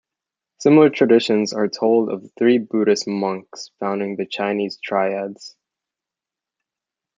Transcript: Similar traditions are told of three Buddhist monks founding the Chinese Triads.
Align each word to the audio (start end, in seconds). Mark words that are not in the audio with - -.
Similar 0.57 0.89
traditions 0.89 1.53
are 1.53 1.67
told 1.67 2.09
of 2.09 2.27
three 2.35 2.57
Buddhist 2.57 3.07
monks 3.07 3.69
founding 3.79 4.15
the 4.15 4.25
Chinese 4.25 4.79
Triads. 4.83 5.55